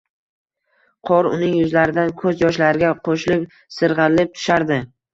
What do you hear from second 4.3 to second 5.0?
tushardi.